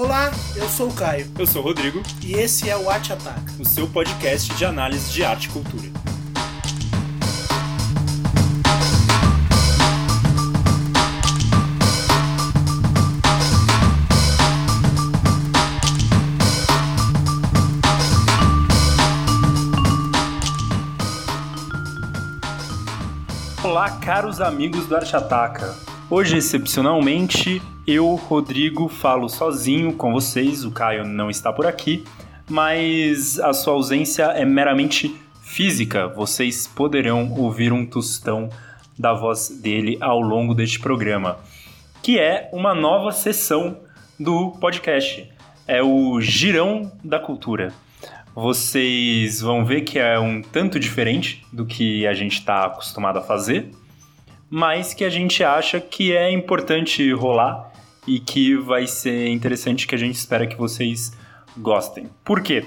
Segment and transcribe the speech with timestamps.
[0.00, 1.26] Olá, eu sou o Caio.
[1.36, 2.00] Eu sou o Rodrigo.
[2.22, 5.88] E esse é o Arte Ataca, o seu podcast de análise de arte e cultura.
[23.64, 25.74] Olá, caros amigos do Arte Ataca.
[26.08, 32.04] Hoje, excepcionalmente, eu, Rodrigo, falo sozinho com vocês, o Caio não está por aqui,
[32.46, 36.06] mas a sua ausência é meramente física.
[36.06, 38.50] Vocês poderão ouvir um tostão
[38.98, 41.38] da voz dele ao longo deste programa,
[42.02, 43.78] que é uma nova sessão
[44.20, 45.26] do podcast.
[45.66, 47.72] É o Girão da Cultura.
[48.34, 53.22] Vocês vão ver que é um tanto diferente do que a gente está acostumado a
[53.22, 53.70] fazer,
[54.50, 57.77] mas que a gente acha que é importante rolar
[58.08, 61.12] e que vai ser interessante que a gente espera que vocês
[61.56, 62.08] gostem.
[62.24, 62.64] Por quê?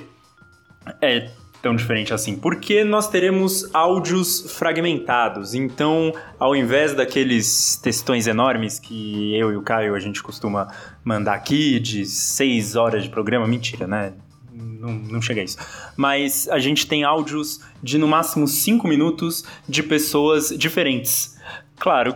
[1.01, 1.31] É
[1.63, 2.35] tão diferente assim?
[2.35, 5.55] Porque nós teremos áudios fragmentados.
[5.55, 10.71] Então, ao invés daqueles textões enormes que eu e o Caio a gente costuma
[11.03, 14.13] mandar aqui de seis horas de programa, mentira, né?
[14.53, 15.57] Não, não chega a isso.
[15.97, 21.35] Mas a gente tem áudios de no máximo cinco minutos de pessoas diferentes.
[21.79, 22.15] Claro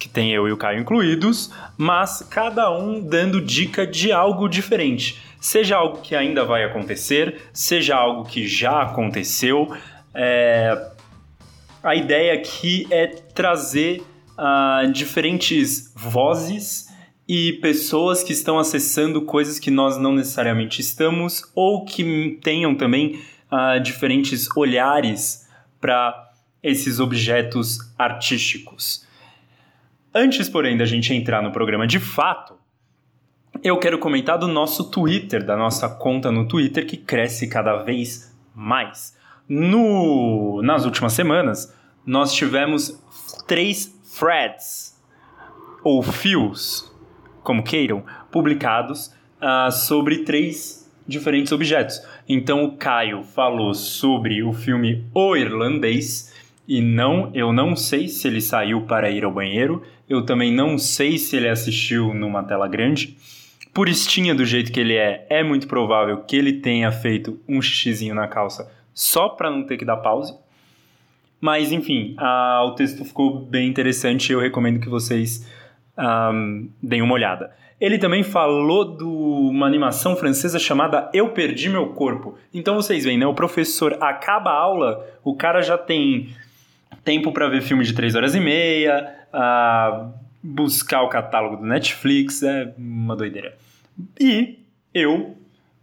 [0.00, 5.20] que tem eu e o Caio incluídos, mas cada um dando dica de algo diferente.
[5.38, 9.72] Seja algo que ainda vai acontecer, seja algo que já aconteceu.
[10.14, 10.90] É...
[11.82, 14.02] A ideia aqui é trazer
[14.36, 16.88] uh, diferentes vozes
[17.28, 23.22] e pessoas que estão acessando coisas que nós não necessariamente estamos, ou que tenham também
[23.50, 25.48] uh, diferentes olhares
[25.80, 26.28] para
[26.62, 29.08] esses objetos artísticos.
[30.12, 32.54] Antes, porém, da gente entrar no programa de fato,
[33.62, 38.36] eu quero comentar do nosso Twitter, da nossa conta no Twitter que cresce cada vez
[38.52, 39.16] mais.
[39.48, 41.72] No, nas últimas semanas,
[42.04, 43.00] nós tivemos
[43.46, 43.86] três
[44.18, 44.98] threads,
[45.84, 46.92] ou fios,
[47.44, 52.02] como queiram, publicados uh, sobre três diferentes objetos.
[52.28, 56.34] Então o Caio falou sobre o filme O Irlandês,
[56.66, 60.76] e não, eu não sei se ele saiu para ir ao banheiro, eu também não
[60.76, 63.16] sei se ele assistiu numa tela grande.
[63.72, 68.12] Puristinha do jeito que ele é, é muito provável que ele tenha feito um xixizinho
[68.12, 70.36] na calça só para não ter que dar pause.
[71.40, 75.48] Mas enfim, a, o texto ficou bem interessante e eu recomendo que vocês
[75.96, 77.54] um, deem uma olhada.
[77.80, 82.36] Ele também falou de uma animação francesa chamada Eu Perdi Meu Corpo.
[82.52, 83.26] Então vocês veem, né?
[83.26, 86.34] O professor acaba a aula, o cara já tem
[87.04, 92.42] tempo para ver filme de 3 horas e meia, uh, buscar o catálogo do Netflix,
[92.42, 93.56] é uma doideira.
[94.18, 94.58] E
[94.94, 95.36] eu,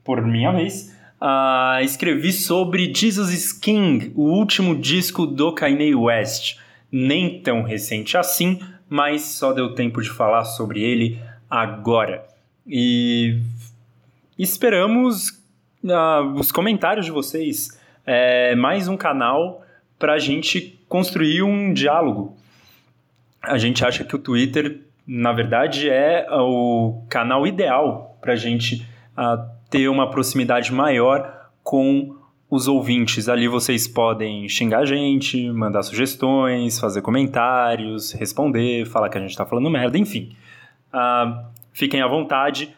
[0.04, 6.58] por minha vez, uh, escrevi sobre Jesus is King, o último disco do Kanye West.
[6.92, 8.60] Nem tão recente assim,
[8.90, 11.20] mas só deu tempo de falar sobre ele
[11.50, 12.26] agora.
[12.66, 13.42] E
[14.38, 15.30] esperamos
[15.84, 17.78] uh, os comentários de vocês.
[18.06, 19.66] É mais um canal
[20.00, 22.38] para a gente construir um diálogo.
[23.48, 28.86] A gente acha que o Twitter, na verdade, é o canal ideal para a gente
[29.18, 32.16] uh, ter uma proximidade maior com
[32.50, 33.28] os ouvintes.
[33.28, 39.32] Ali vocês podem xingar a gente, mandar sugestões, fazer comentários, responder, falar que a gente
[39.32, 40.36] está falando merda, enfim.
[40.94, 42.76] Uh, fiquem à vontade.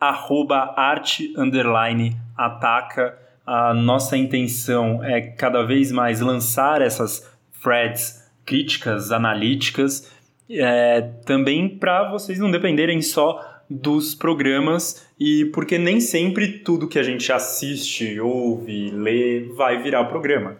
[0.00, 3.18] Arroba arte underline ataca
[3.52, 7.28] a nossa intenção é cada vez mais lançar essas
[7.60, 8.19] threads
[8.50, 10.10] críticas, analíticas,
[10.50, 16.98] é, também para vocês não dependerem só dos programas e porque nem sempre tudo que
[16.98, 20.56] a gente assiste, ouve, lê vai virar programa.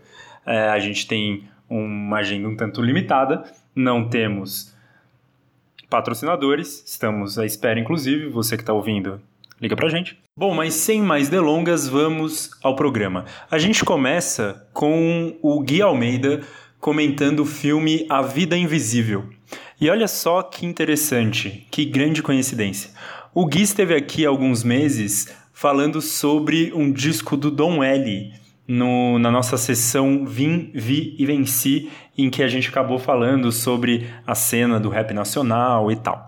[0.46, 3.42] É, a gente tem uma agenda um tanto limitada,
[3.74, 4.72] não temos
[5.88, 9.20] patrocinadores, estamos à espera, inclusive, você que está ouvindo,
[9.60, 10.16] liga pra gente.
[10.38, 13.24] Bom, mas sem mais delongas, vamos ao programa.
[13.50, 16.42] A gente começa com o Gui Almeida
[16.80, 19.28] comentando o filme A Vida Invisível.
[19.78, 22.90] E olha só que interessante, que grande coincidência.
[23.34, 28.32] O Gui esteve aqui há alguns meses falando sobre um disco do Dom L.
[28.66, 34.08] No, na nossa sessão Vim, Vi e Venci, em que a gente acabou falando sobre
[34.26, 36.26] a cena do rap nacional e tal.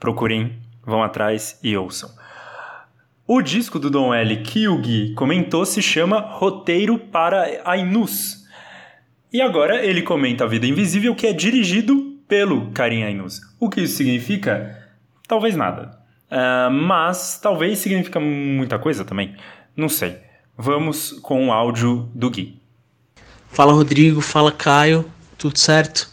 [0.00, 2.10] Procurem, vão atrás e ouçam.
[3.26, 8.40] O disco do Dom L que o Gui comentou se chama Roteiro para Ainus.
[9.32, 13.40] E agora ele comenta A Vida Invisível, que é dirigido pelo Karim Ainus.
[13.58, 14.88] O que isso significa?
[15.28, 15.98] Talvez nada.
[16.30, 19.36] Uh, mas talvez significa muita coisa também.
[19.76, 20.18] Não sei.
[20.56, 22.60] Vamos com o áudio do Gui.
[23.48, 25.04] Fala Rodrigo, fala Caio,
[25.38, 26.10] tudo certo?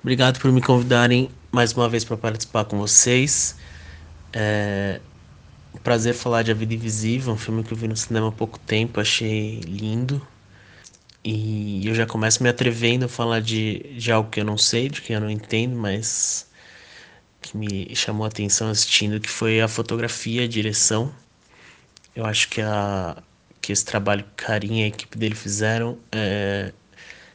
[0.00, 3.56] Obrigado por me convidarem mais uma vez para participar com vocês.
[4.32, 5.00] É
[5.74, 8.32] um prazer falar de A Vida Invisível, um filme que eu vi no cinema há
[8.32, 10.26] pouco tempo, achei lindo.
[11.28, 14.88] E eu já começo me atrevendo a falar de, de algo que eu não sei,
[14.88, 16.48] de que eu não entendo, mas
[17.42, 21.12] que me chamou a atenção assistindo, que foi a fotografia, a direção.
[22.14, 23.20] Eu acho que, a,
[23.60, 26.72] que esse trabalho que Carinha e a equipe dele fizeram é,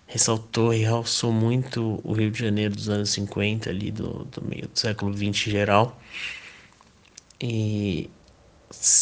[0.08, 4.70] ressaltou e realçou muito o Rio de Janeiro dos anos 50, ali do, do meio
[4.70, 6.02] do século 20 em geral.
[7.42, 8.10] E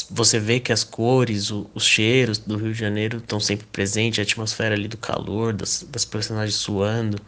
[0.09, 4.19] você vê que as cores, o, os cheiros do Rio de Janeiro estão sempre presentes,
[4.19, 7.19] a atmosfera ali do calor, das, das personagens suando,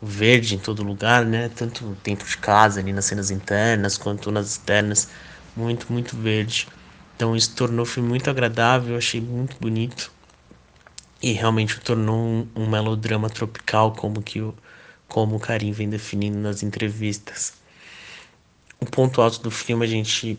[0.00, 1.48] o verde em todo lugar, né?
[1.48, 5.08] Tanto dentro de casa, ali nas cenas internas, quanto nas externas,
[5.56, 6.68] muito, muito verde.
[7.16, 10.12] Então isso tornou o filme muito agradável, eu achei muito bonito.
[11.22, 14.54] E realmente tornou um, um melodrama tropical, como que o,
[15.08, 17.54] como o Karim vem definindo nas entrevistas.
[18.78, 20.38] O ponto alto do filme a gente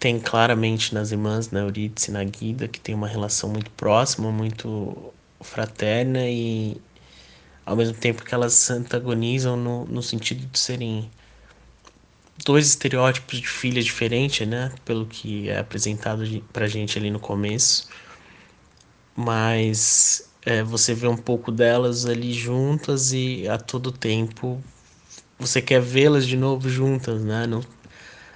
[0.00, 4.32] tem claramente nas irmãs, na Eurídice e na Guida, que tem uma relação muito próxima,
[4.32, 5.12] muito
[5.42, 6.80] fraterna e
[7.66, 11.10] ao mesmo tempo que elas se antagonizam no, no sentido de serem
[12.44, 14.72] dois estereótipos de filha diferentes, né?
[14.86, 17.88] Pelo que é apresentado pra gente ali no começo.
[19.14, 24.62] Mas é, você vê um pouco delas ali juntas e a todo tempo
[25.38, 27.46] você quer vê-las de novo juntas, né?
[27.46, 27.62] Não,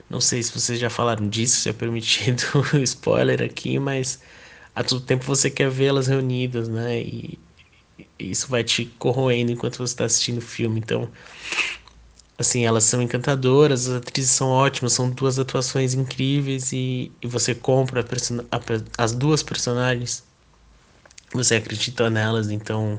[0.09, 2.43] não sei se vocês já falaram disso, se é permitido
[2.83, 4.21] spoiler aqui, mas
[4.75, 7.01] a todo tempo você quer vê-las reunidas, né?
[7.01, 7.39] E
[8.19, 10.81] isso vai te corroendo enquanto você está assistindo o filme.
[10.81, 11.11] Então,
[12.39, 17.55] assim, elas são encantadoras, as atrizes são ótimas, são duas atuações incríveis e, e você
[17.55, 20.25] compra a a, as duas personagens,
[21.33, 22.99] você acredita nelas, então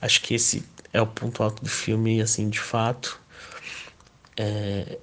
[0.00, 3.20] acho que esse é o ponto alto do filme, assim, de fato.
[4.36, 4.98] É,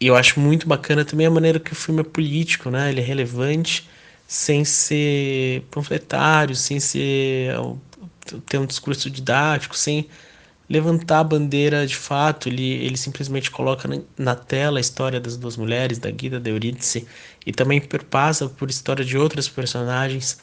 [0.00, 2.90] e eu acho muito bacana também a maneira que o filme é político, né?
[2.90, 3.88] Ele é relevante
[4.26, 7.54] sem ser panfletário, sem ser
[8.46, 10.08] ter um discurso didático, sem
[10.68, 12.48] levantar a bandeira de fato.
[12.48, 13.88] Ele, ele simplesmente coloca
[14.18, 17.06] na tela a história das duas mulheres, da Guida, da Eurídice,
[17.46, 20.38] e também perpassa por história de outras personagens.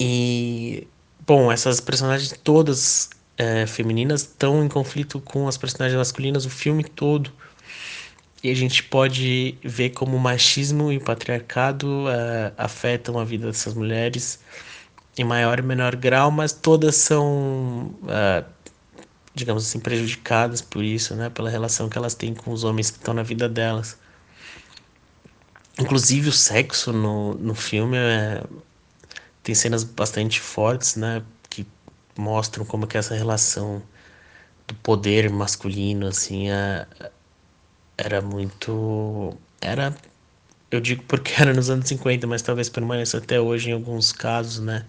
[0.00, 0.86] E,
[1.26, 6.84] bom, essas personagens todas é, femininas estão em conflito com as personagens masculinas o filme
[6.84, 7.32] todo.
[8.42, 13.46] E a gente pode ver como o machismo e o patriarcado uh, afetam a vida
[13.46, 14.38] dessas mulheres
[15.16, 18.44] em maior e menor grau, mas todas são, uh,
[19.34, 21.28] digamos assim, prejudicadas por isso, né?
[21.30, 23.98] Pela relação que elas têm com os homens que estão na vida delas.
[25.78, 28.42] Inclusive o sexo no, no filme é,
[29.42, 31.22] tem cenas bastante fortes, né?
[31.50, 31.66] Que
[32.16, 33.82] mostram como que essa relação
[34.66, 36.86] do poder masculino, assim, é,
[37.98, 39.36] era muito.
[39.60, 39.94] Era.
[40.70, 44.60] Eu digo porque era nos anos 50, mas talvez permaneça até hoje em alguns casos,
[44.60, 44.86] né?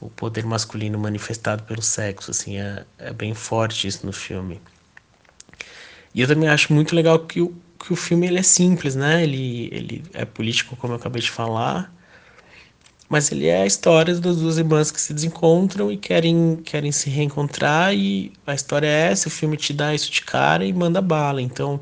[0.00, 4.60] O poder masculino manifestado pelo sexo, assim, é, é bem forte isso no filme.
[6.14, 9.22] E eu também acho muito legal que o, que o filme ele é simples, né?
[9.22, 11.93] Ele, ele é político, como eu acabei de falar,
[13.14, 17.08] mas ele é a história das duas irmãs que se desencontram e querem, querem se
[17.08, 21.00] reencontrar e a história é essa, o filme te dá isso de cara e manda
[21.00, 21.40] bala.
[21.40, 21.80] Então,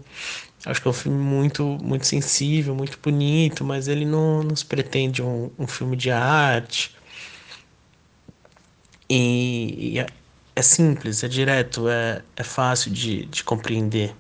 [0.66, 5.22] acho que é um filme muito muito sensível, muito bonito, mas ele não nos pretende
[5.22, 6.94] um, um filme de arte.
[9.08, 10.06] E, e é,
[10.54, 14.14] é, simples, é direto, é, é fácil de, de compreender.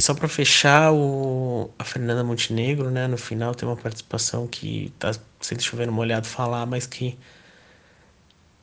[0.00, 5.12] Só para fechar, o, a Fernanda Montenegro, né, no final tem uma participação que tá
[5.40, 7.18] sem chover no molhado falar, mas que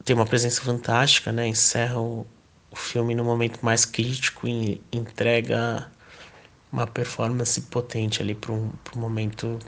[0.06, 1.48] tem uma presença fantástica, né?
[1.48, 2.26] Encerra o,
[2.72, 5.92] o filme no momento mais crítico e entrega
[6.72, 9.60] uma performance potente ali para um, um momento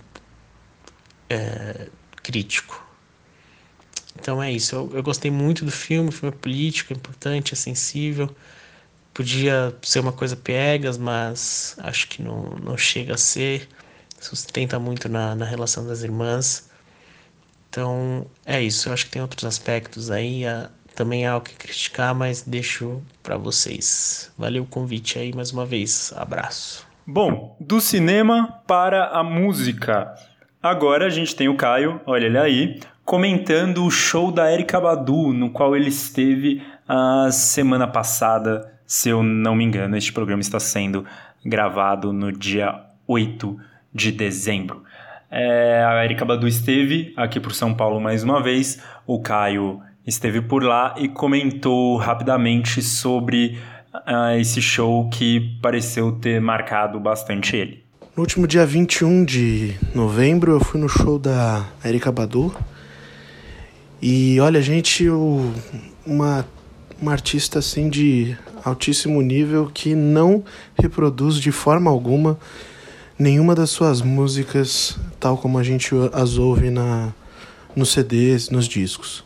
[1.30, 1.90] é,
[2.24, 2.86] crítico.
[4.20, 4.76] Então é isso.
[4.76, 6.10] Eu, eu gostei muito do filme.
[6.10, 8.34] O filme é político, é importante, é sensível.
[9.18, 13.68] Podia ser uma coisa piegas, mas acho que não, não chega a ser.
[14.20, 16.70] Sustenta muito na, na relação das irmãs.
[17.68, 18.88] Então é isso.
[18.88, 20.46] Eu acho que tem outros aspectos aí.
[20.46, 24.32] A, também há o que criticar, mas deixo para vocês.
[24.38, 26.14] Valeu o convite aí mais uma vez.
[26.16, 26.86] Abraço.
[27.04, 30.14] Bom, do cinema para a música.
[30.62, 35.34] Agora a gente tem o Caio, olha ele aí, comentando o show da Erika Badu,
[35.34, 40.62] no qual ele esteve a semana passada se eu não me engano, este programa está
[40.62, 41.06] sendo
[41.46, 42.74] gravado no dia
[43.06, 43.60] 8
[43.94, 44.84] de dezembro.
[45.30, 50.42] É, a Erika Badu esteve aqui por São Paulo mais uma vez, o Caio esteve
[50.42, 53.60] por lá e comentou rapidamente sobre
[53.94, 57.84] uh, esse show que pareceu ter marcado bastante ele.
[58.16, 62.56] No último dia 21 de novembro, eu fui no show da Erika Badu.
[64.02, 65.54] E olha, gente, eu,
[66.06, 66.46] uma,
[67.02, 70.44] uma artista assim de altíssimo nível que não
[70.78, 72.38] reproduz de forma alguma
[73.18, 77.14] nenhuma das suas músicas tal como a gente as ouve na,
[77.76, 79.24] nos CDs, nos discos.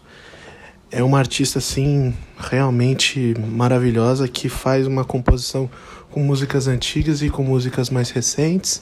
[0.90, 5.70] É uma artista assim realmente maravilhosa que faz uma composição
[6.10, 8.82] com músicas antigas e com músicas mais recentes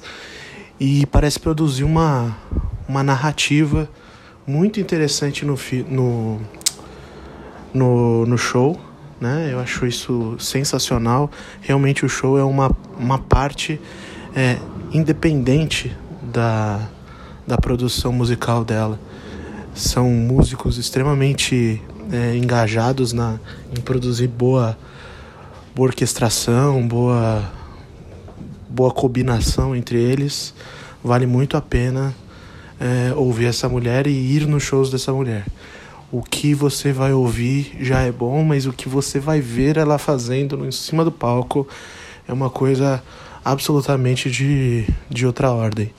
[0.79, 2.35] e parece produzir uma,
[2.87, 3.89] uma narrativa
[4.47, 5.55] muito interessante no,
[5.87, 6.41] no,
[7.71, 8.79] no, no show.
[9.19, 9.49] Né?
[9.51, 11.29] Eu acho isso sensacional.
[11.61, 13.79] Realmente o show é uma, uma parte
[14.35, 14.57] é,
[14.91, 16.87] independente da,
[17.45, 18.99] da produção musical dela.
[19.73, 23.39] São músicos extremamente é, engajados na,
[23.77, 24.77] em produzir boa,
[25.75, 27.43] boa orquestração, boa,
[28.69, 30.53] boa combinação entre eles.
[31.03, 32.15] Vale muito a pena
[32.79, 35.45] é, ouvir essa mulher e ir nos shows dessa mulher.
[36.11, 39.99] O que você vai ouvir já é bom, mas o que você vai ver ela
[39.99, 41.67] fazendo em cima do palco
[42.27, 43.03] é uma coisa
[43.45, 45.93] absolutamente de, de outra ordem.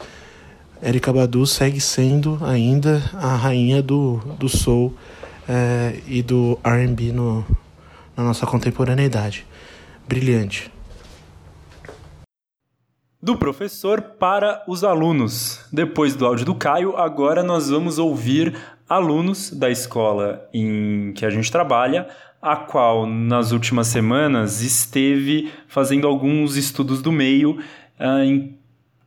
[0.83, 4.93] Erika Badu segue sendo ainda a rainha do, do soul
[5.49, 9.47] é, e do R&B na nossa contemporaneidade.
[10.09, 10.73] Brilhante.
[13.23, 15.61] Do professor para os alunos.
[15.71, 18.57] Depois do áudio do Caio, agora nós vamos ouvir
[18.91, 22.09] alunos da escola em que a gente trabalha
[22.43, 27.61] a qual nas últimas semanas esteve fazendo alguns estudos do meio,
[28.01, 28.51] uh,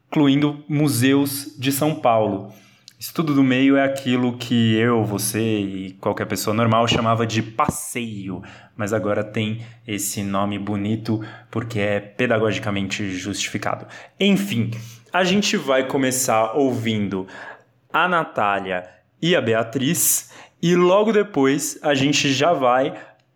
[0.10, 2.54] incluindo museus de São Paulo.
[2.98, 8.42] Estudo do meio é aquilo que eu, você e qualquer pessoa normal chamava de passeio,
[8.78, 11.22] mas agora tem esse nome bonito
[11.52, 13.86] porque é pedagogicamente justificado.
[14.18, 14.72] Enfim,
[15.12, 17.28] a gente vai começar ouvindo
[17.92, 22.94] a Natália e a Beatriz e logo depois a gente já vai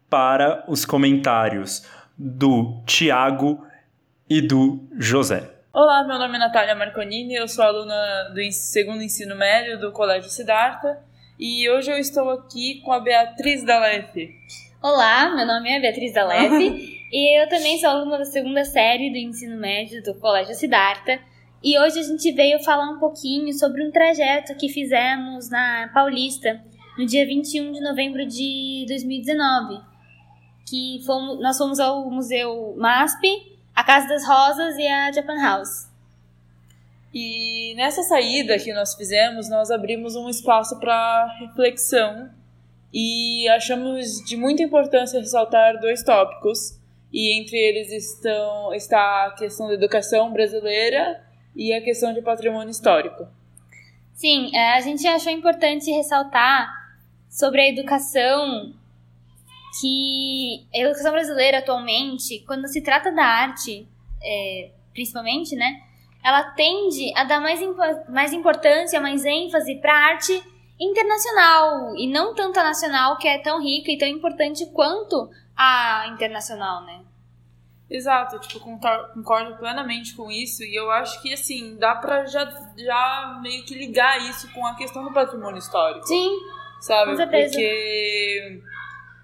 [0.10, 3.66] para os comentários do Tiago
[4.30, 5.50] e do José.
[5.72, 10.30] Olá, meu nome é Natália Marconini, eu sou aluna do segundo ensino médio do Colégio
[10.30, 11.00] Siddhartha
[11.40, 14.30] e hoje eu estou aqui com a Beatriz Dalef.
[14.84, 16.52] Olá, meu nome é Beatriz Dalef
[17.14, 21.18] e eu também sou aluna da segunda série do ensino médio do Colégio Siddhartha
[21.64, 26.62] e hoje a gente veio falar um pouquinho sobre um trajeto que fizemos na Paulista
[26.98, 29.98] no dia 21 de novembro de 2019
[30.68, 35.88] que fomos, nós fomos ao Museu MASP, a Casa das Rosas e a Japan House.
[37.14, 42.30] E nessa saída que nós fizemos, nós abrimos um espaço para reflexão
[42.94, 46.78] e achamos de muita importância ressaltar dois tópicos.
[47.14, 51.24] E entre eles estão, está a questão da educação brasileira
[51.58, 53.28] e a questão de patrimônio histórico.
[54.14, 56.72] Sim, é, a gente achou importante ressaltar
[57.30, 58.74] sobre a educação
[59.80, 63.88] que a educação brasileira atualmente, quando se trata da arte,
[64.24, 65.82] é, principalmente, né,
[66.24, 67.60] ela tende a dar mais,
[68.10, 70.44] mais importância, mais ênfase para a arte
[70.80, 76.08] internacional e não tanto a nacional, que é tão rica e tão importante quanto a
[76.14, 77.02] internacional, né?
[77.90, 82.46] Exato, tipo, concordo plenamente com isso e eu acho que, assim, dá pra já,
[82.78, 86.06] já meio que ligar isso com a questão do patrimônio histórico.
[86.06, 86.38] Sim,
[86.82, 87.12] sabe?
[87.12, 87.54] Com certeza.
[87.54, 88.62] Porque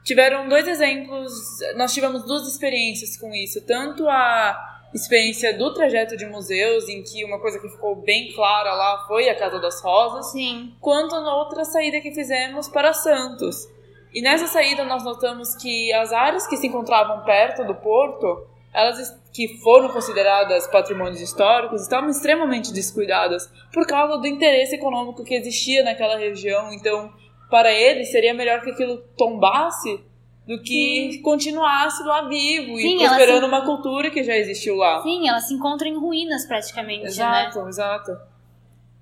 [0.05, 1.33] tiveram dois exemplos,
[1.75, 7.25] nós tivemos duas experiências com isso, tanto a experiência do trajeto de museus, em que
[7.25, 10.73] uma coisa que ficou bem clara lá foi a Casa das Rosas, Sim.
[10.79, 13.67] quanto na outra saída que fizemos para Santos.
[14.13, 19.21] E nessa saída nós notamos que as áreas que se encontravam perto do porto, elas
[19.31, 25.83] que foram consideradas patrimônios históricos, estavam extremamente descuidadas por causa do interesse econômico que existia
[25.83, 26.71] naquela região.
[26.73, 27.11] Então,
[27.49, 30.03] para ele seria melhor que aquilo tombasse
[30.45, 31.21] do que Sim.
[31.21, 33.47] continuasse lá vivo Sim, e prosperando se...
[33.47, 35.01] uma cultura que já existiu lá.
[35.01, 37.69] Sim, ela se encontra em ruínas praticamente, exato, né?
[37.69, 38.17] Exato,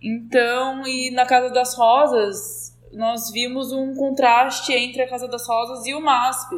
[0.02, 5.86] Então, e na Casa das Rosas, nós vimos um contraste entre a Casa das Rosas
[5.88, 6.56] e o MASP.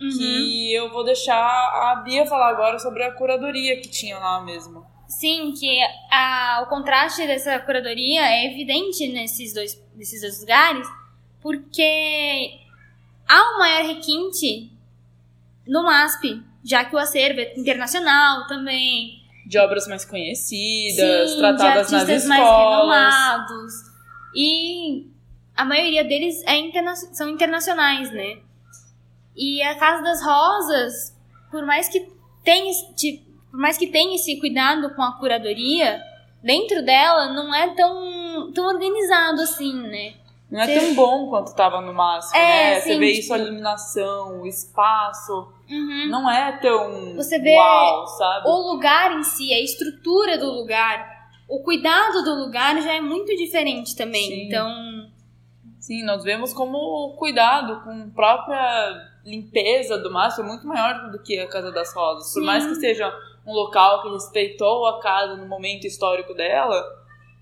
[0.00, 0.10] Uhum.
[0.10, 4.84] Que eu vou deixar a Bia falar agora sobre a curadoria que tinha lá mesmo.
[5.08, 5.78] Sim, que
[6.10, 10.88] a, o contraste dessa curadoria é evidente nesses dois, nesses dois lugares,
[11.40, 12.58] porque
[13.28, 14.72] há um maior requinte
[15.66, 19.22] no MASP, já que o acervo é internacional também.
[19.46, 22.28] de obras mais conhecidas, Sim, tratadas de nas escolas.
[22.28, 23.72] mais renomados.
[24.34, 25.06] E
[25.54, 28.38] a maioria deles é interna são internacionais, né?
[29.36, 31.16] E a Casa das Rosas,
[31.50, 32.08] por mais que
[32.44, 36.00] tenha, esse- por mais que tenha esse cuidado com a curadoria,
[36.42, 40.14] dentro dela não é tão, tão organizado assim, né?
[40.50, 42.80] Não é Você- tão bom quanto estava no máximo, É, né?
[42.80, 46.06] Você sim, vê tipo- isso, a iluminação, o espaço, Uhum.
[46.08, 48.46] não é tão Você vê uau, sabe?
[48.48, 51.12] O lugar em si, a estrutura do lugar,
[51.48, 54.28] o cuidado do lugar já é muito diferente também.
[54.28, 54.46] Sim.
[54.46, 54.70] Então,
[55.80, 61.10] Sim, nós vemos como o cuidado com a própria limpeza do mastro é muito maior
[61.10, 62.32] do que a Casa das Rosas.
[62.32, 62.46] Por Sim.
[62.46, 63.12] mais que seja
[63.46, 66.82] um local que respeitou a casa no momento histórico dela,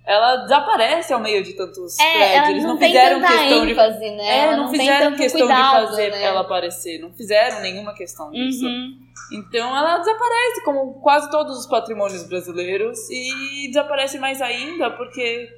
[0.05, 2.49] ela desaparece ao meio de tantos é, prédios.
[2.49, 4.39] Eles não, não, fizeram questão de ênfase, né?
[4.39, 6.23] É, não, tem fizeram questão cuidado, de fazer né?
[6.23, 8.67] ela aparecer, não fizeram nenhuma questão disso.
[8.67, 8.99] Uhum.
[9.33, 15.49] Então ela desaparece, como quase todos os patrimônios brasileiros, e desaparece mais ainda porque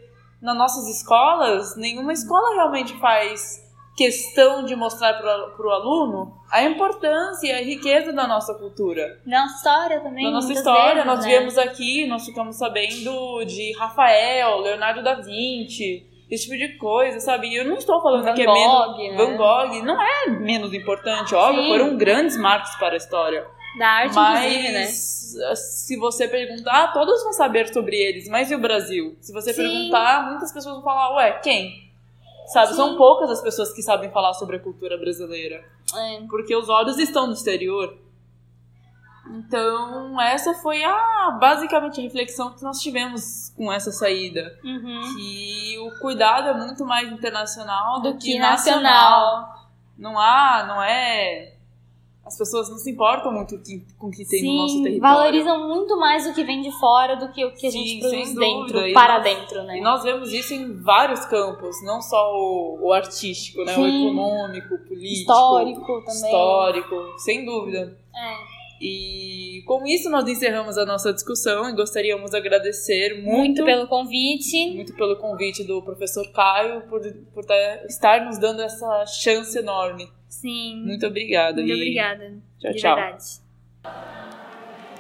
[0.42, 3.63] nas nossas escolas, nenhuma escola realmente faz
[3.96, 9.20] questão de mostrar para o aluno a importância e a riqueza da nossa cultura.
[9.24, 10.24] Na história também.
[10.24, 11.26] Na nossa história, vezes, nós né?
[11.30, 17.48] viemos aqui, nós ficamos sabendo de Rafael, Leonardo da Vinci, esse tipo de coisa, sabe?
[17.48, 18.98] E eu não estou falando Van que é Gogh, menos.
[18.98, 19.16] né?
[19.16, 21.68] Van Gogh não é menos importante, óbvio, Sim.
[21.68, 23.46] foram grandes marcos para a história.
[23.78, 24.86] Da arte, mas inclusive, né?
[24.86, 29.16] se você perguntar, todos vão saber sobre eles, mas e o Brasil?
[29.20, 29.62] Se você Sim.
[29.62, 31.84] perguntar, muitas pessoas vão falar, ué, quem?
[32.46, 32.74] Sabe, Sim.
[32.74, 35.64] são poucas as pessoas que sabem falar sobre a cultura brasileira
[35.96, 36.20] É.
[36.28, 37.98] porque os olhos estão no exterior.
[39.30, 44.58] Então, essa foi a basicamente a reflexão que nós tivemos com essa saída.
[44.62, 45.00] Uhum.
[45.16, 48.82] Que o cuidado é muito mais internacional do, que, que nacional.
[48.82, 49.68] nacional.
[49.96, 51.53] Não há, não é.
[52.26, 55.16] As pessoas não se importam muito que- com o que tem no nosso Sim, território.
[55.16, 58.00] valorizam muito mais o que vem de fora do que o que a Sim, gente
[58.00, 58.86] produz sem dentro.
[58.86, 59.78] E para nós- dentro, né?
[59.78, 63.72] E nós vemos isso em vários campos, não só o, o artístico, né?
[63.72, 64.06] O Sim.
[64.06, 66.14] econômico, o político, Histórico também.
[66.14, 67.98] histórico, sem dúvida.
[68.16, 68.54] É.
[68.80, 73.86] E com isso nós encerramos a nossa discussão e gostaríamos de agradecer muito, Muito pelo
[73.86, 74.74] convite.
[74.74, 77.00] muito pelo convite do professor Caio por,
[77.32, 80.08] por tá- estar nos dando essa chance enorme.
[80.40, 80.82] Sim.
[80.84, 81.54] Muito obrigada.
[81.54, 82.32] Muito e obrigada.
[82.58, 82.96] Tchau, de tchau.
[82.96, 83.24] verdade.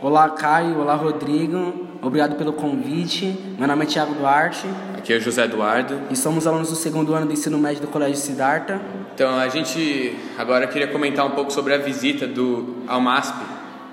[0.00, 0.78] Olá, Caio.
[0.78, 1.88] Olá, Rodrigo.
[2.00, 3.36] Obrigado pelo convite.
[3.58, 4.66] Meu nome é Thiago Duarte
[4.96, 6.00] Aqui é o José Eduardo.
[6.10, 8.80] e somos alunos do segundo ano do ensino médio do Colégio Siddhartha.
[9.14, 13.36] Então, a gente agora queria comentar um pouco sobre a visita do ao MASP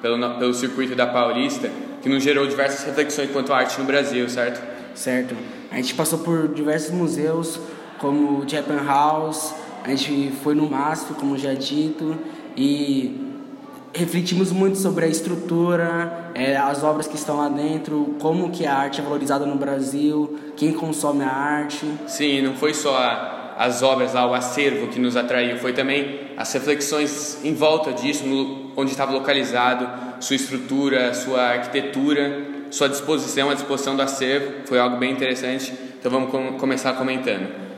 [0.01, 1.71] pelo, pelo circuito da Paulista,
[2.03, 4.61] que nos gerou diversas reflexões quanto à arte no Brasil, certo?
[4.93, 5.35] certo?
[5.71, 7.59] A gente passou por diversos museus,
[7.97, 12.15] como o Japan House, a gente foi no MASP, como já dito,
[12.55, 13.29] e
[13.93, 18.73] refletimos muito sobre a estrutura, eh, as obras que estão lá dentro, como que a
[18.75, 21.85] arte é valorizada no Brasil, quem consome a arte.
[22.07, 26.21] Sim, não foi só a- as obras lá, o acervo que nos atraiu, foi também
[26.37, 29.87] as reflexões em volta disso, no- onde estava localizado,
[30.21, 35.73] sua estrutura, sua arquitetura, sua disposição, a disposição do acervo, foi algo bem interessante.
[35.99, 37.70] Então vamos com- começar comentando.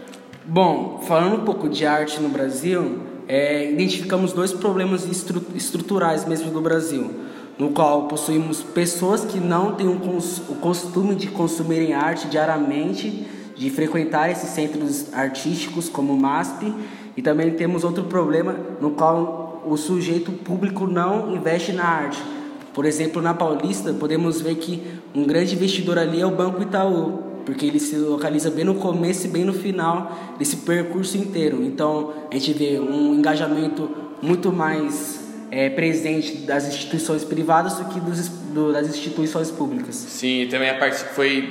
[0.45, 6.51] Bom, falando um pouco de arte no Brasil, é, identificamos dois problemas estru- estruturais mesmo
[6.51, 7.10] do Brasil,
[7.58, 13.25] no qual possuímos pessoas que não têm cons- o costume de consumirem arte diariamente,
[13.56, 16.73] de frequentar esses centros artísticos como o MASP,
[17.15, 22.21] e também temos outro problema no qual o sujeito público não investe na arte.
[22.73, 24.84] Por exemplo, na Paulista, podemos ver que
[25.15, 29.27] um grande investidor ali é o Banco Itaú, porque ele se localiza bem no começo
[29.27, 31.63] e bem no final desse percurso inteiro.
[31.63, 33.89] Então, a gente vê um engajamento
[34.21, 35.19] muito mais
[35.51, 39.95] é, presente das instituições privadas do que dos, do, das instituições públicas.
[39.95, 41.49] Sim, também a parte que foi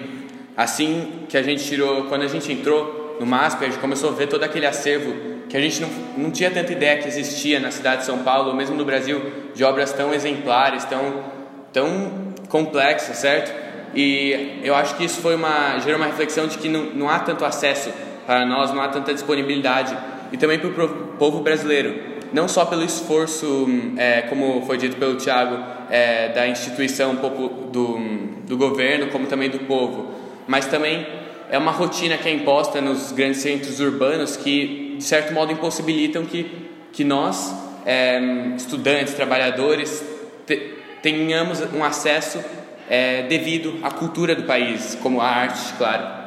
[0.56, 4.12] assim que a gente tirou, quando a gente entrou no MASP, a gente começou a
[4.12, 7.70] ver todo aquele acervo que a gente não, não tinha tanta ideia que existia na
[7.70, 9.20] cidade de São Paulo, ou mesmo no Brasil,
[9.54, 11.22] de obras tão exemplares, tão,
[11.72, 13.52] tão complexas, certo?
[13.94, 17.18] E eu acho que isso foi uma, gerou uma reflexão de que não, não há
[17.18, 17.90] tanto acesso
[18.26, 19.96] para nós, não há tanta disponibilidade,
[20.32, 21.94] e também para o povo brasileiro,
[22.32, 25.58] não só pelo esforço, é, como foi dito pelo Tiago,
[25.90, 27.98] é, da instituição do,
[28.46, 30.12] do governo, como também do povo,
[30.46, 31.06] mas também
[31.50, 36.24] é uma rotina que é imposta nos grandes centros urbanos que, de certo modo, impossibilitam
[36.24, 36.50] que,
[36.92, 38.18] que nós, é,
[38.56, 40.02] estudantes, trabalhadores,
[40.46, 42.42] te- tenhamos um acesso
[42.88, 46.22] é, devido à cultura do país, como a arte, claro.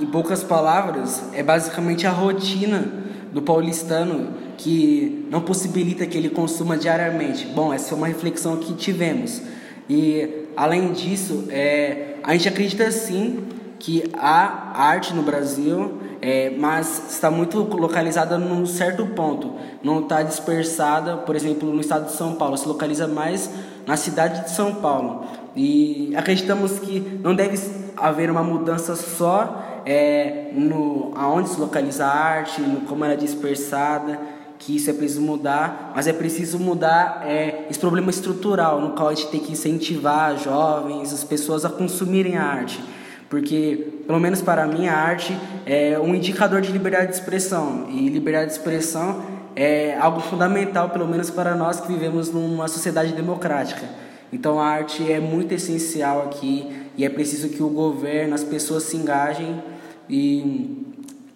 [0.00, 6.76] Em poucas palavras, é basicamente a rotina do paulistano que não possibilita que ele consuma
[6.76, 7.46] diariamente.
[7.46, 9.42] Bom, essa é uma reflexão que tivemos.
[9.88, 13.44] E além disso, é, a gente acredita sim
[13.78, 19.56] que há arte no Brasil, é, mas está muito localizada num certo ponto.
[19.82, 22.56] Não está dispersada, por exemplo, no estado de São Paulo.
[22.56, 23.50] Se localiza mais
[23.86, 25.26] na cidade de São Paulo.
[25.56, 27.58] E acreditamos que não deve
[27.96, 33.16] haver uma mudança só é, no aonde se localiza a arte, no como ela é
[33.16, 34.18] dispersada,
[34.58, 39.08] que isso é preciso mudar, mas é preciso mudar é, esse problema estrutural, no qual
[39.08, 42.82] a gente tem que incentivar jovens, as pessoas a consumirem a arte.
[43.28, 45.36] Porque, pelo menos para mim, a arte
[45.66, 47.86] é um indicador de liberdade de expressão.
[47.90, 49.22] E liberdade de expressão
[49.56, 53.86] é algo fundamental, pelo menos para nós que vivemos numa sociedade democrática.
[54.34, 58.82] Então, a arte é muito essencial aqui e é preciso que o governo, as pessoas
[58.82, 59.62] se engajem.
[60.10, 60.86] E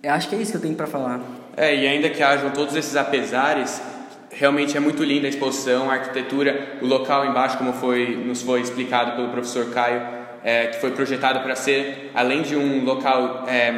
[0.05, 1.21] acho que é isso que eu tenho para falar.
[1.57, 3.81] É, e ainda que hajam todos esses apesares,
[4.33, 8.61] realmente é muito linda a exposição, a arquitetura, o local embaixo, como foi, nos foi
[8.63, 10.03] explicado pelo professor Caio,
[10.43, 13.71] é, que foi projetado para ser, além de um local é,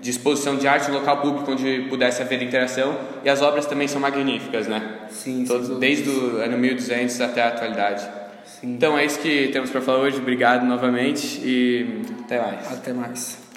[0.00, 3.86] de exposição de arte, um local público onde pudesse haver interação, e as obras também
[3.86, 5.06] são magníficas, né?
[5.10, 8.17] Sim, Todos, Desde o ano 1200 até a atualidade.
[8.60, 8.74] Sim.
[8.74, 10.18] Então é isso que temos para falar hoje.
[10.18, 12.72] Obrigado novamente e até mais.
[12.72, 13.48] Até mais.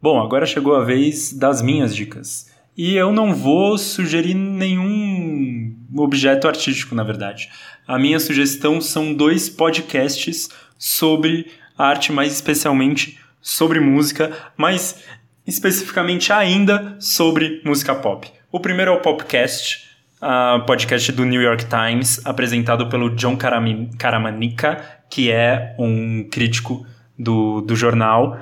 [0.00, 2.50] Bom, agora chegou a vez das minhas dicas.
[2.76, 7.50] E eu não vou sugerir nenhum objeto artístico, na verdade.
[7.86, 10.48] A minha sugestão são dois podcasts
[10.78, 15.02] sobre arte, mais especialmente sobre música, mas
[15.46, 18.30] especificamente ainda sobre música pop.
[18.52, 19.89] O primeiro é o Popcast,
[20.20, 26.86] uh, podcast do New York Times, apresentado pelo John Caramanica, que é um crítico
[27.18, 28.38] do, do jornal.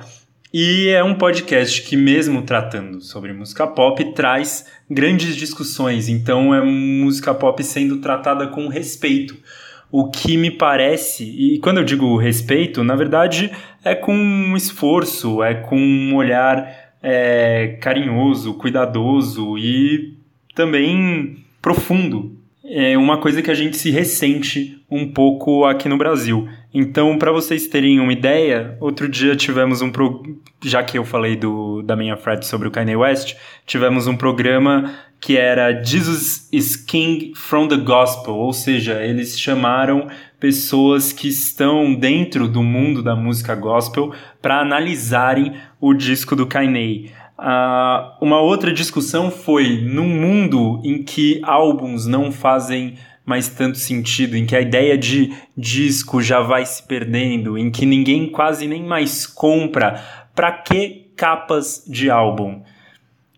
[0.51, 6.09] E é um podcast que, mesmo tratando sobre música pop, traz grandes discussões.
[6.09, 9.37] Então, é música pop sendo tratada com respeito.
[9.91, 13.51] O que me parece, e quando eu digo respeito, na verdade
[13.83, 20.15] é com um esforço, é com um olhar é, carinhoso, cuidadoso e
[20.53, 22.37] também profundo.
[22.63, 26.47] É uma coisa que a gente se ressente um pouco aqui no Brasil.
[26.71, 30.21] Então, para vocês terem uma ideia, outro dia tivemos um pro...
[30.63, 34.93] já que eu falei do da minha Fred sobre o Kanye West, tivemos um programa
[35.19, 40.07] que era Jesus is King from the Gospel, ou seja, eles chamaram
[40.39, 47.11] pessoas que estão dentro do mundo da música gospel para analisarem o disco do Kanye.
[47.39, 54.35] Uh, uma outra discussão foi num mundo em que álbuns não fazem mais tanto sentido,
[54.35, 58.83] em que a ideia de disco já vai se perdendo, em que ninguém quase nem
[58.83, 60.03] mais compra.
[60.35, 62.61] Para que capas de álbum?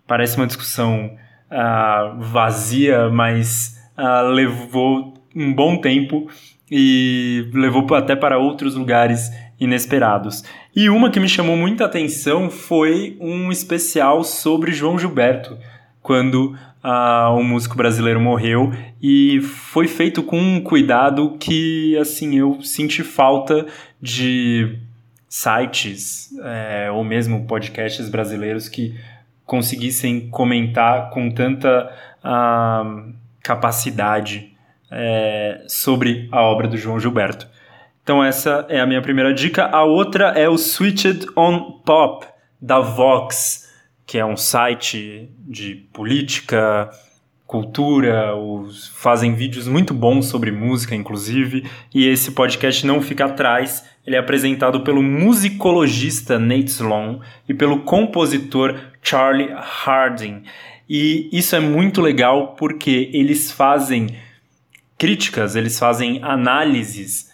[0.08, 1.12] Parece uma discussão
[1.52, 6.28] uh, vazia, mas uh, levou um bom tempo
[6.72, 9.30] e levou até para outros lugares
[9.62, 10.44] inesperados.
[10.76, 15.56] E uma que me chamou muita atenção foi um especial sobre João Gilberto,
[16.02, 22.60] quando uh, um músico brasileiro morreu e foi feito com um cuidado que assim eu
[22.64, 23.68] senti falta
[24.02, 24.80] de
[25.30, 29.00] sites é, ou mesmo podcasts brasileiros que
[29.46, 31.90] conseguissem comentar com tanta
[32.24, 34.52] uh, capacidade
[34.90, 37.48] é, sobre a obra do João Gilberto.
[38.04, 39.66] Então essa é a minha primeira dica.
[39.66, 42.26] A outra é o Switched on Pop
[42.60, 43.72] da Vox
[44.12, 46.90] que é um site de política,
[47.48, 51.64] cultura, os, fazem vídeos muito bons sobre música, inclusive,
[51.96, 53.86] e esse podcast não fica atrás.
[54.06, 60.44] Ele é apresentado pelo musicologista Nate Sloan e pelo compositor Charlie Harding.
[60.90, 64.18] E isso é muito legal porque eles fazem
[64.98, 67.31] críticas, eles fazem análises,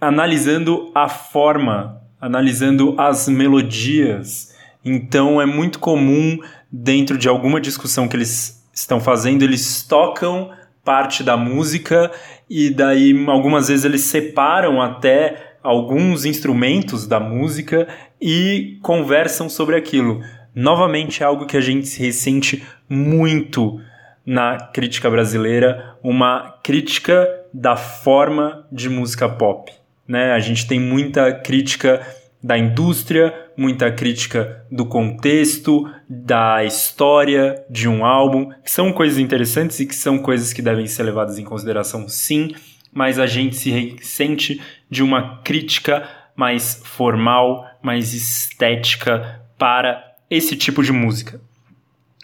[0.00, 4.54] analisando a forma, analisando as melodias,
[4.84, 6.38] então é muito comum,
[6.70, 10.50] dentro de alguma discussão que eles estão fazendo, eles tocam
[10.84, 12.12] parte da música
[12.48, 17.88] e daí algumas vezes eles separam até alguns instrumentos da música
[18.20, 20.20] e conversam sobre aquilo.
[20.54, 23.80] Novamente é algo que a gente se ressente muito
[24.24, 29.72] na crítica brasileira, uma crítica da forma de música pop.
[30.06, 30.32] Né?
[30.32, 32.06] A gente tem muita crítica
[32.42, 39.80] da indústria, muita crítica do contexto, da história de um álbum, que são coisas interessantes
[39.80, 42.54] e que são coisas que devem ser levadas em consideração, sim,
[42.92, 50.82] mas a gente se sente de uma crítica mais formal, mais estética para esse tipo
[50.82, 51.40] de música.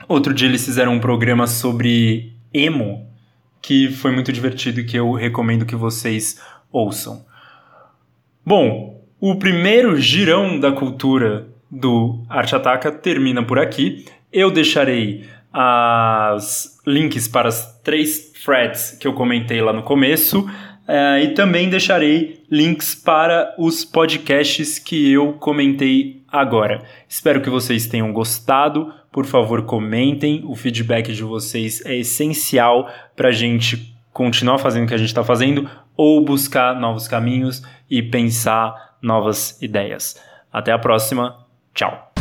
[0.08, 3.08] Outro dia eles fizeram um programa sobre emo,
[3.60, 6.40] que foi muito divertido e que eu recomendo que vocês
[6.70, 7.24] ouçam.
[8.44, 14.04] Bom, o primeiro girão da cultura do Arte Ataca termina por aqui.
[14.32, 15.24] Eu deixarei
[16.34, 20.40] os links para as três threads que eu comentei lá no começo.
[20.82, 26.82] Uh, e também deixarei links para os podcasts que eu comentei agora.
[27.08, 28.92] Espero que vocês tenham gostado.
[29.12, 30.42] Por favor, comentem.
[30.44, 35.08] O feedback de vocês é essencial para a gente continuar fazendo o que a gente
[35.08, 40.20] está fazendo ou buscar novos caminhos e pensar novas ideias.
[40.52, 41.46] Até a próxima.
[41.74, 42.11] Tchau.